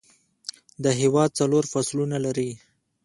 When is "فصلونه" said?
1.71-2.17